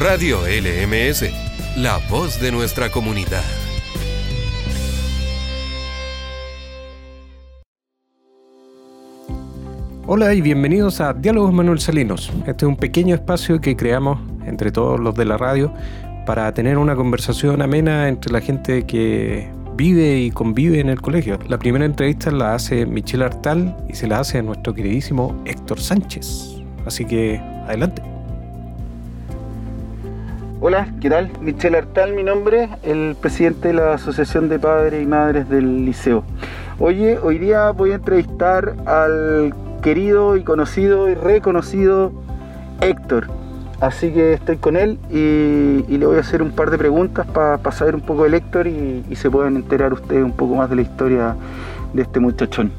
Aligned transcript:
Radio 0.00 0.38
LMS, 0.46 1.30
la 1.76 1.98
voz 2.08 2.40
de 2.40 2.50
nuestra 2.50 2.90
comunidad. 2.90 3.42
Hola 10.06 10.32
y 10.32 10.40
bienvenidos 10.40 11.02
a 11.02 11.12
Diálogos 11.12 11.52
Manuel 11.52 11.80
Salinos. 11.80 12.32
Este 12.46 12.64
es 12.64 12.68
un 12.70 12.76
pequeño 12.76 13.14
espacio 13.14 13.60
que 13.60 13.76
creamos 13.76 14.18
entre 14.46 14.72
todos 14.72 14.98
los 14.98 15.14
de 15.16 15.26
la 15.26 15.36
radio 15.36 15.70
para 16.24 16.50
tener 16.54 16.78
una 16.78 16.96
conversación 16.96 17.60
amena 17.60 18.08
entre 18.08 18.32
la 18.32 18.40
gente 18.40 18.86
que 18.86 19.50
vive 19.76 20.18
y 20.18 20.30
convive 20.30 20.80
en 20.80 20.88
el 20.88 21.02
colegio. 21.02 21.38
La 21.46 21.58
primera 21.58 21.84
entrevista 21.84 22.30
la 22.30 22.54
hace 22.54 22.86
Michelle 22.86 23.26
Artal 23.26 23.76
y 23.86 23.94
se 23.94 24.06
la 24.06 24.20
hace 24.20 24.38
a 24.38 24.42
nuestro 24.42 24.72
queridísimo 24.72 25.38
Héctor 25.44 25.78
Sánchez. 25.78 26.56
Así 26.86 27.04
que 27.04 27.36
adelante. 27.66 28.19
Hola, 30.62 30.88
¿qué 31.00 31.08
tal? 31.08 31.30
Michelle 31.40 31.78
Artal, 31.78 32.12
mi 32.12 32.22
nombre, 32.22 32.68
el 32.82 33.16
presidente 33.18 33.68
de 33.68 33.74
la 33.74 33.94
Asociación 33.94 34.50
de 34.50 34.58
Padres 34.58 35.02
y 35.02 35.06
Madres 35.06 35.48
del 35.48 35.86
Liceo. 35.86 36.22
Oye, 36.78 37.16
hoy 37.16 37.38
día 37.38 37.70
voy 37.70 37.92
a 37.92 37.94
entrevistar 37.94 38.74
al 38.84 39.54
querido 39.80 40.36
y 40.36 40.44
conocido 40.44 41.08
y 41.08 41.14
reconocido 41.14 42.12
Héctor. 42.82 43.28
Así 43.80 44.10
que 44.10 44.34
estoy 44.34 44.58
con 44.58 44.76
él 44.76 44.98
y, 45.08 45.96
le 45.96 46.04
voy 46.04 46.18
a 46.18 46.20
hacer 46.20 46.42
un 46.42 46.50
par 46.50 46.70
de 46.70 46.76
preguntas 46.76 47.26
para 47.26 47.72
saber 47.72 47.94
un 47.94 48.02
poco 48.02 48.24
del 48.24 48.34
Héctor 48.34 48.66
y, 48.66 49.02
se 49.14 49.30
puedan 49.30 49.56
enterar 49.56 49.94
ustedes 49.94 50.22
un 50.22 50.32
poco 50.32 50.56
más 50.56 50.68
de 50.68 50.76
la 50.76 50.82
historia 50.82 51.36
de 51.94 52.02
este 52.02 52.20
muchachón. 52.20 52.70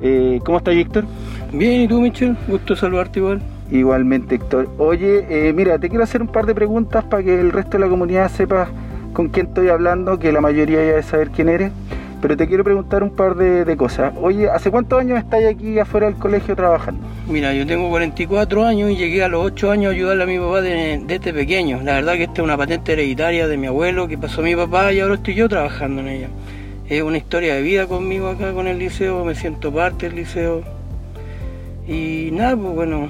Eh, 0.00 0.40
¿Cómo 0.44 0.58
estás, 0.58 0.74
Héctor? 0.74 1.04
Bien, 1.52 1.82
¿y 1.82 1.86
tú, 1.86 2.00
Michelle? 2.00 2.34
Gusto 2.48 2.74
saludarte 2.74 3.20
igual. 3.20 3.40
Igualmente, 3.72 4.34
Héctor. 4.34 4.68
Oye, 4.76 5.24
eh, 5.30 5.52
mira, 5.54 5.78
te 5.78 5.88
quiero 5.88 6.04
hacer 6.04 6.20
un 6.20 6.28
par 6.28 6.44
de 6.44 6.54
preguntas 6.54 7.04
para 7.04 7.22
que 7.22 7.40
el 7.40 7.50
resto 7.50 7.78
de 7.78 7.78
la 7.78 7.88
comunidad 7.88 8.30
sepa 8.30 8.68
con 9.14 9.30
quién 9.30 9.46
estoy 9.46 9.70
hablando, 9.70 10.18
que 10.18 10.30
la 10.30 10.42
mayoría 10.42 10.80
ya 10.80 10.88
debe 10.88 11.02
saber 11.02 11.30
quién 11.30 11.48
eres. 11.48 11.72
Pero 12.20 12.36
te 12.36 12.46
quiero 12.46 12.64
preguntar 12.64 13.02
un 13.02 13.16
par 13.16 13.34
de, 13.34 13.76
cosas. 13.78 14.12
Oye, 14.20 14.48
¿hace 14.50 14.70
cuántos 14.70 15.00
años 15.00 15.18
estás 15.18 15.42
aquí 15.46 15.78
afuera 15.78 16.06
del 16.06 16.16
colegio 16.16 16.54
trabajando? 16.54 17.00
Mira, 17.26 17.54
yo 17.54 17.66
tengo 17.66 17.88
44 17.88 18.62
años 18.62 18.90
y 18.90 18.96
llegué 18.96 19.24
a 19.24 19.28
los 19.28 19.42
8 19.42 19.70
años 19.70 19.90
a 19.90 19.94
ayudarle 19.94 20.22
a 20.22 20.26
mi 20.26 20.38
papá 20.38 20.60
desde 20.60 21.14
este 21.14 21.32
pequeño. 21.32 21.80
La 21.82 21.94
verdad 21.94 22.12
que 22.12 22.24
esta 22.24 22.34
es 22.34 22.44
una 22.44 22.58
patente 22.58 22.92
hereditaria 22.92 23.48
de 23.48 23.56
mi 23.56 23.68
abuelo 23.68 24.06
que 24.06 24.18
pasó 24.18 24.42
mi 24.42 24.54
papá 24.54 24.92
y 24.92 25.00
ahora 25.00 25.14
estoy 25.14 25.34
yo 25.34 25.48
trabajando 25.48 26.02
en 26.02 26.08
ella. 26.08 26.28
Es 26.88 27.02
una 27.02 27.16
historia 27.16 27.54
de 27.54 27.62
vida 27.62 27.86
conmigo 27.86 28.28
acá 28.28 28.52
con 28.52 28.68
el 28.68 28.78
liceo, 28.78 29.24
me 29.24 29.34
siento 29.34 29.72
parte 29.72 30.10
del 30.10 30.16
liceo. 30.16 30.62
Y 31.88 32.28
nada, 32.32 32.54
pues 32.54 32.74
bueno, 32.74 33.08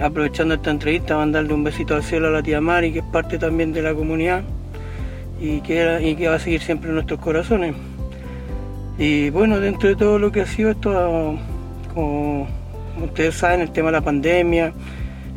aprovechando 0.00 0.54
esta 0.54 0.70
entrevista, 0.70 1.16
mandarle 1.16 1.52
un 1.52 1.62
besito 1.62 1.94
al 1.94 2.02
cielo 2.02 2.28
a 2.28 2.30
la 2.30 2.42
tía 2.42 2.60
Mari, 2.60 2.92
que 2.92 3.00
es 3.00 3.04
parte 3.04 3.38
también 3.38 3.72
de 3.72 3.82
la 3.82 3.94
comunidad 3.94 4.42
y 5.40 5.60
que, 5.60 5.98
y 6.02 6.14
que 6.16 6.28
va 6.28 6.36
a 6.36 6.38
seguir 6.38 6.60
siempre 6.60 6.88
en 6.88 6.94
nuestros 6.94 7.20
corazones. 7.20 7.74
Y 8.98 9.30
bueno, 9.30 9.60
dentro 9.60 9.88
de 9.88 9.96
todo 9.96 10.18
lo 10.18 10.30
que 10.30 10.42
ha 10.42 10.46
sido 10.46 10.70
esto, 10.70 11.38
como 11.94 12.46
ustedes 13.02 13.34
saben, 13.34 13.60
el 13.60 13.70
tema 13.72 13.88
de 13.88 13.92
la 13.92 14.00
pandemia, 14.00 14.72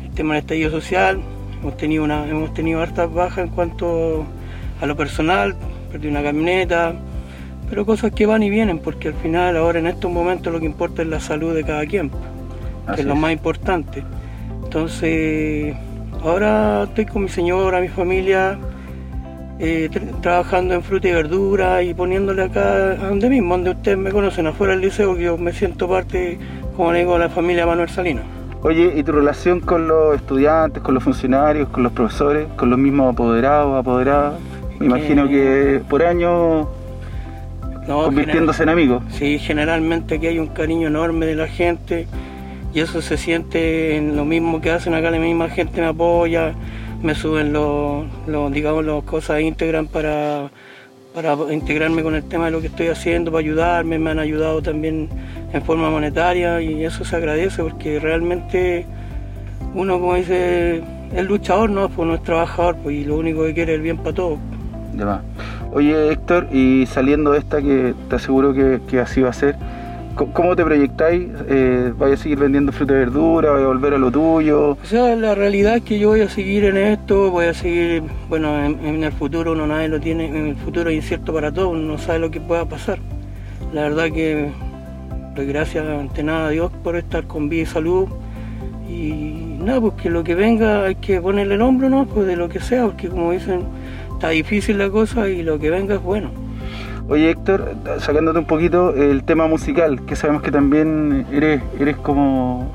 el 0.04 0.10
tema 0.14 0.34
del 0.34 0.42
estallido 0.42 0.70
social, 0.70 1.20
hemos 1.60 1.76
tenido, 1.76 2.04
una, 2.04 2.28
hemos 2.28 2.52
tenido 2.52 2.82
hartas 2.82 3.12
bajas 3.12 3.38
en 3.38 3.48
cuanto 3.48 4.24
a 4.80 4.86
lo 4.86 4.96
personal, 4.96 5.56
perdí 5.90 6.08
una 6.08 6.22
camioneta, 6.22 6.94
pero 7.70 7.86
cosas 7.86 8.12
que 8.12 8.26
van 8.26 8.42
y 8.42 8.50
vienen, 8.50 8.78
porque 8.78 9.08
al 9.08 9.14
final 9.14 9.56
ahora 9.56 9.78
en 9.78 9.86
estos 9.86 10.10
momentos 10.10 10.52
lo 10.52 10.60
que 10.60 10.66
importa 10.66 11.02
es 11.02 11.08
la 11.08 11.20
salud 11.20 11.54
de 11.54 11.64
cada 11.64 11.86
quien, 11.86 12.10
que 12.94 13.00
es 13.00 13.06
lo 13.06 13.16
más 13.16 13.32
importante. 13.32 14.02
Entonces, 14.74 15.72
ahora 16.20 16.82
estoy 16.82 17.06
con 17.06 17.22
mi 17.22 17.28
señora, 17.28 17.80
mi 17.80 17.86
familia, 17.86 18.58
eh, 19.60 19.88
trabajando 20.20 20.74
en 20.74 20.82
fruta 20.82 21.06
y 21.06 21.12
verdura 21.12 21.80
y 21.84 21.94
poniéndole 21.94 22.42
acá, 22.42 22.96
donde 22.96 23.30
mismo, 23.30 23.54
donde 23.54 23.70
ustedes 23.70 23.96
me 23.96 24.10
conocen, 24.10 24.48
afuera 24.48 24.72
del 24.72 24.82
liceo, 24.82 25.14
que 25.14 25.22
yo 25.22 25.38
me 25.38 25.52
siento 25.52 25.88
parte, 25.88 26.40
como 26.76 26.92
le 26.92 26.98
digo, 26.98 27.12
de 27.12 27.20
la 27.20 27.28
familia 27.28 27.66
Manuel 27.66 27.88
Salino. 27.88 28.22
Oye, 28.62 28.92
¿y 28.96 29.04
tu 29.04 29.12
relación 29.12 29.60
con 29.60 29.86
los 29.86 30.16
estudiantes, 30.16 30.82
con 30.82 30.94
los 30.94 31.04
funcionarios, 31.04 31.68
con 31.68 31.84
los 31.84 31.92
profesores, 31.92 32.48
con 32.56 32.68
los 32.68 32.78
mismos 32.80 33.12
apoderados, 33.12 33.78
apoderadas? 33.78 34.40
Me 34.80 34.86
imagino 34.86 35.28
que 35.28 35.82
por 35.88 36.02
año 36.02 36.68
convirtiéndose 37.86 38.64
en 38.64 38.70
amigos. 38.70 39.04
Sí, 39.10 39.38
generalmente 39.38 40.16
aquí 40.16 40.26
hay 40.26 40.40
un 40.40 40.48
cariño 40.48 40.88
enorme 40.88 41.26
de 41.26 41.36
la 41.36 41.46
gente 41.46 42.08
y 42.74 42.80
eso 42.80 43.00
se 43.00 43.16
siente 43.16 43.96
en 43.96 44.16
lo 44.16 44.24
mismo 44.24 44.60
que 44.60 44.72
hacen 44.72 44.94
acá, 44.94 45.10
la 45.10 45.18
misma 45.18 45.48
gente 45.48 45.80
me 45.80 45.86
apoya, 45.86 46.54
me 47.02 47.14
suben 47.14 47.52
los, 47.52 48.04
digamos, 48.52 48.84
las 48.84 49.04
cosas 49.04 49.40
Instagram 49.40 49.86
para, 49.86 50.50
para 51.14 51.36
integrarme 51.52 52.02
con 52.02 52.16
el 52.16 52.24
tema 52.24 52.46
de 52.46 52.50
lo 52.50 52.60
que 52.60 52.66
estoy 52.66 52.88
haciendo, 52.88 53.30
para 53.30 53.40
ayudarme, 53.40 53.98
me 54.00 54.10
han 54.10 54.18
ayudado 54.18 54.60
también 54.60 55.08
en 55.52 55.62
forma 55.62 55.88
monetaria 55.88 56.60
y 56.60 56.84
eso 56.84 57.04
se 57.04 57.14
agradece 57.14 57.62
porque 57.62 58.00
realmente 58.00 58.86
uno, 59.74 60.00
como 60.00 60.16
dice, 60.16 60.82
es 61.14 61.24
luchador, 61.26 61.70
¿no? 61.70 61.88
Pues 61.88 62.08
no 62.08 62.14
es 62.14 62.22
trabajador 62.24 62.76
pues, 62.82 62.96
y 62.96 63.04
lo 63.04 63.16
único 63.16 63.44
que 63.44 63.54
quiere 63.54 63.74
es 63.74 63.76
el 63.76 63.82
bien 63.82 63.98
para 63.98 64.14
todos. 64.16 64.38
Oye 65.72 66.10
Héctor, 66.10 66.48
y 66.52 66.86
saliendo 66.86 67.32
de 67.32 67.38
esta 67.38 67.62
que 67.62 67.94
te 68.08 68.16
aseguro 68.16 68.52
que, 68.52 68.80
que 68.88 68.98
así 68.98 69.20
va 69.20 69.30
a 69.30 69.32
ser, 69.32 69.56
¿Cómo 70.14 70.54
te 70.54 70.64
proyectáis? 70.64 71.28
Eh, 71.48 71.92
¿Vais 71.98 72.14
a 72.14 72.22
seguir 72.22 72.38
vendiendo 72.38 72.70
fruta 72.70 72.92
y 72.92 72.96
verdura? 72.96 73.50
¿Vais 73.50 73.64
a 73.64 73.66
volver 73.66 73.94
a 73.94 73.98
lo 73.98 74.12
tuyo? 74.12 74.78
O 74.80 74.84
sea, 74.84 75.16
la 75.16 75.34
realidad 75.34 75.76
es 75.76 75.82
que 75.82 75.98
yo 75.98 76.10
voy 76.10 76.20
a 76.20 76.28
seguir 76.28 76.64
en 76.64 76.76
esto, 76.76 77.32
voy 77.32 77.46
a 77.46 77.54
seguir, 77.54 78.04
bueno, 78.28 78.64
en, 78.64 79.02
el 79.02 79.12
futuro 79.12 79.52
uno 79.52 79.66
nadie 79.66 79.88
lo 79.88 79.98
tiene, 79.98 80.26
en 80.26 80.46
el 80.48 80.56
futuro 80.56 80.90
es 80.90 80.96
incierto 80.96 81.32
para 81.32 81.52
todos, 81.52 81.72
uno 81.72 81.82
no 81.82 81.98
sabe 81.98 82.20
lo 82.20 82.30
que 82.30 82.40
pueda 82.40 82.64
pasar. 82.64 83.00
La 83.72 83.82
verdad 83.82 84.12
que 84.12 84.52
doy 85.34 85.46
gracias 85.46 85.84
ante 85.84 86.22
nada 86.22 86.46
a 86.46 86.50
Dios 86.50 86.70
por 86.84 86.94
estar 86.94 87.26
con 87.26 87.48
vida 87.48 87.62
y 87.62 87.66
salud 87.66 88.06
y 88.88 89.56
nada, 89.58 89.80
pues 89.80 89.94
que 89.94 90.10
lo 90.10 90.22
que 90.22 90.36
venga 90.36 90.84
hay 90.84 90.94
que 90.94 91.20
ponerle 91.20 91.56
el 91.56 91.62
hombro, 91.62 91.88
¿no? 91.88 92.06
Pues 92.06 92.28
de 92.28 92.36
lo 92.36 92.48
que 92.48 92.60
sea, 92.60 92.84
porque 92.84 93.08
como 93.08 93.32
dicen, 93.32 93.62
está 94.12 94.28
difícil 94.28 94.78
la 94.78 94.90
cosa 94.90 95.28
y 95.28 95.42
lo 95.42 95.58
que 95.58 95.70
venga 95.70 95.96
es 95.96 96.02
bueno. 96.02 96.43
Oye 97.08 97.30
Héctor, 97.30 97.74
sacándote 97.98 98.38
un 98.38 98.46
poquito 98.46 98.94
el 98.94 99.24
tema 99.24 99.46
musical, 99.46 100.04
que 100.06 100.16
sabemos 100.16 100.42
que 100.42 100.50
también 100.50 101.26
eres, 101.30 101.62
eres 101.78 101.96
como... 101.98 102.70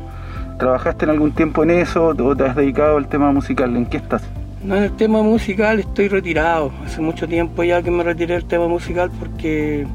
¿Trabajaste 0.60 1.06
en 1.06 1.12
algún 1.12 1.32
tiempo 1.32 1.64
en 1.64 1.72
eso 1.72 2.08
o 2.08 2.36
te 2.36 2.44
has 2.44 2.56
dedicado 2.56 2.98
al 2.98 3.08
tema 3.08 3.32
musical? 3.32 3.76
¿En 3.78 3.86
qué 3.86 3.96
estás? 3.96 4.22
No, 4.62 4.76
en 4.76 4.84
el 4.84 4.92
tema 4.92 5.24
musical 5.24 5.80
estoy 5.80 6.10
retirado. 6.10 6.72
Hace 6.86 7.00
mucho 7.00 7.30
tiempo 7.30 7.64
ya 7.64 7.82
que 7.82 7.90
me 7.90 8.04
retiré 8.04 8.34
del 8.34 8.44
tema 8.44 8.68
musical 8.68 9.10
porque 9.20 9.88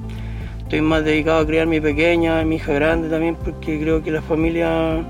estoy 0.60 0.80
más 0.80 1.04
dedicado 1.04 1.40
a 1.40 1.46
criar 1.46 1.64
a 1.64 1.70
mi 1.70 1.82
pequeña, 1.82 2.40
a 2.40 2.44
mi 2.44 2.56
hija 2.56 2.72
grande 2.72 3.10
también, 3.10 3.36
porque 3.36 3.78
creo 3.78 4.02
que 4.02 4.10
la 4.10 4.22
familia 4.22 5.04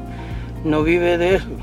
no 0.64 0.82
vive 0.82 1.16
de 1.18 1.36
eso. 1.36 1.48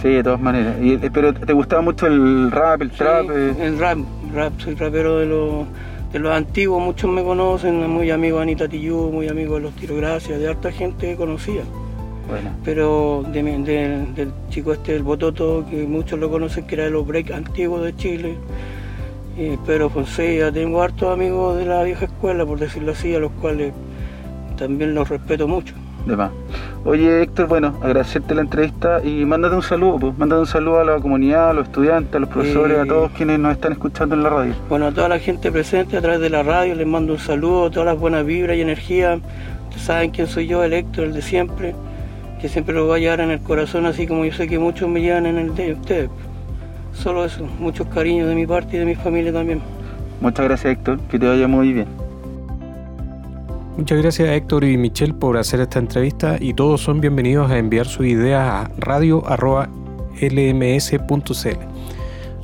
Sí, 0.00 0.10
de 0.10 0.22
todas 0.22 0.40
maneras. 0.40 0.76
Eh, 0.80 1.10
pero 1.12 1.34
¿te 1.34 1.52
gustaba 1.52 1.82
mucho 1.82 2.06
el 2.06 2.52
rap, 2.52 2.82
el 2.82 2.90
trap? 2.92 3.28
Eh? 3.30 3.54
El 3.60 3.78
rap, 3.80 3.98
rap, 4.32 4.52
soy 4.60 4.76
rapero 4.76 5.18
de 5.18 5.26
los 5.26 5.66
de 6.12 6.18
los 6.18 6.32
antiguos, 6.32 6.82
muchos 6.82 7.10
me 7.10 7.22
conocen, 7.22 7.88
muy 7.88 8.10
amigo 8.10 8.36
de 8.36 8.42
Anita 8.42 8.68
Tillú, 8.68 9.10
muy 9.10 9.28
amigo 9.28 9.54
de 9.54 9.62
los 9.62 9.74
Tirogracias, 9.74 10.38
de 10.38 10.48
harta 10.48 10.70
gente 10.70 11.08
que 11.08 11.16
conocía. 11.16 11.62
Bueno. 12.28 12.50
Pero 12.64 13.24
del 13.32 14.32
chico 14.50 14.74
este, 14.74 14.94
el 14.94 15.02
Bototo, 15.02 15.64
que 15.68 15.84
muchos 15.84 16.18
lo 16.18 16.30
conocen, 16.30 16.66
que 16.66 16.74
era 16.74 16.84
de 16.84 16.90
los 16.90 17.06
break 17.06 17.30
antiguos 17.32 17.82
de 17.82 17.96
Chile. 17.96 18.36
pero 19.66 19.88
Fonseca, 19.88 20.52
tengo 20.52 20.82
hartos 20.82 21.10
amigos 21.10 21.56
de 21.56 21.64
la 21.64 21.82
vieja 21.82 22.04
escuela, 22.04 22.44
por 22.44 22.58
decirlo 22.58 22.92
así, 22.92 23.14
a 23.14 23.18
los 23.18 23.32
cuales 23.32 23.72
también 24.58 24.94
los 24.94 25.08
respeto 25.08 25.48
mucho. 25.48 25.74
De 26.06 26.16
más. 26.16 26.30
Oye 26.84 27.22
Héctor, 27.22 27.46
bueno, 27.46 27.78
agradecerte 27.80 28.34
la 28.34 28.40
entrevista 28.40 29.00
y 29.04 29.24
mándate 29.24 29.54
un 29.54 29.62
saludo, 29.62 29.98
pues, 30.00 30.18
mándate 30.18 30.40
un 30.40 30.46
saludo 30.46 30.80
a 30.80 30.84
la 30.84 30.98
comunidad, 30.98 31.50
a 31.50 31.52
los 31.52 31.66
estudiantes, 31.66 32.14
a 32.16 32.18
los 32.18 32.28
profesores, 32.28 32.78
a 32.78 32.84
todos 32.84 33.12
quienes 33.12 33.38
nos 33.38 33.52
están 33.52 33.72
escuchando 33.72 34.16
en 34.16 34.24
la 34.24 34.30
radio. 34.30 34.54
Bueno, 34.68 34.88
a 34.88 34.92
toda 34.92 35.08
la 35.08 35.20
gente 35.20 35.52
presente 35.52 35.96
a 35.96 36.00
través 36.00 36.20
de 36.20 36.28
la 36.28 36.42
radio 36.42 36.74
les 36.74 36.86
mando 36.86 37.12
un 37.12 37.18
saludo, 37.20 37.70
todas 37.70 37.86
las 37.86 37.98
buenas 37.98 38.26
vibras 38.26 38.56
y 38.56 38.62
energía. 38.62 39.20
Ustedes 39.68 39.82
saben 39.82 40.10
quién 40.10 40.26
soy 40.26 40.48
yo, 40.48 40.64
el 40.64 40.72
Héctor, 40.72 41.04
el 41.04 41.12
de 41.12 41.22
siempre, 41.22 41.74
que 42.40 42.48
siempre 42.48 42.74
lo 42.74 42.86
voy 42.86 42.98
a 42.98 43.02
llevar 43.02 43.20
en 43.20 43.30
el 43.30 43.40
corazón, 43.40 43.86
así 43.86 44.08
como 44.08 44.24
yo 44.24 44.32
sé 44.32 44.48
que 44.48 44.58
muchos 44.58 44.88
me 44.88 45.00
llevan 45.00 45.26
en 45.26 45.38
el 45.38 45.54
de 45.54 45.74
ustedes. 45.74 46.10
Solo 46.94 47.24
eso, 47.24 47.46
muchos 47.60 47.86
cariños 47.86 48.28
de 48.28 48.34
mi 48.34 48.46
parte 48.46 48.76
y 48.76 48.80
de 48.80 48.86
mi 48.86 48.96
familia 48.96 49.32
también. 49.32 49.62
Muchas 50.20 50.44
gracias 50.46 50.72
Héctor, 50.72 50.98
que 51.08 51.18
te 51.18 51.28
vaya 51.28 51.46
muy 51.46 51.72
bien. 51.72 52.01
Muchas 53.76 53.98
gracias 53.98 54.28
a 54.28 54.34
Héctor 54.34 54.64
y 54.64 54.76
Michelle 54.76 55.14
por 55.14 55.38
hacer 55.38 55.60
esta 55.60 55.78
entrevista 55.78 56.36
y 56.38 56.52
todos 56.52 56.82
son 56.82 57.00
bienvenidos 57.00 57.50
a 57.50 57.56
enviar 57.56 57.86
sus 57.86 58.06
ideas 58.06 58.42
a 58.42 58.70
radio.lms.cl. 58.76 59.48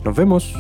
Nos 0.05 0.17
vemos. 0.17 0.55